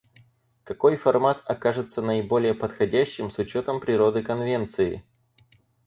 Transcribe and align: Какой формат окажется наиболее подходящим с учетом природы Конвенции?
Какой 0.63 0.97
формат 0.97 1.43
окажется 1.47 2.01
наиболее 2.01 2.55
подходящим 2.55 3.29
с 3.29 3.37
учетом 3.37 3.79
природы 3.79 4.23
Конвенции? 4.23 5.05